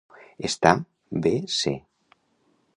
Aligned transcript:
Estar 0.47 0.71
bé 1.27 1.35
ce. 1.59 1.77